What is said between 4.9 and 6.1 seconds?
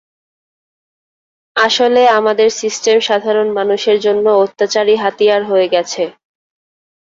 হাতিয়ার হয়ে গেছে।